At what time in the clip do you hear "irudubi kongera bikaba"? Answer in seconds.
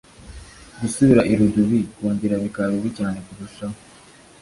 1.31-2.67